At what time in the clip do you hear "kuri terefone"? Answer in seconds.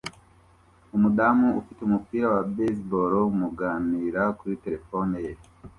4.37-5.15